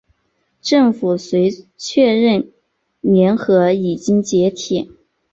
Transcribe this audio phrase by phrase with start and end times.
[0.63, 2.51] 政府遂确认
[3.01, 4.89] 联合已经解体。